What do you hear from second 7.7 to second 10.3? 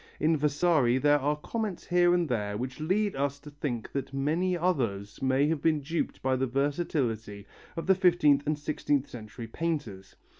of the fifteenth and sixteenth century painters.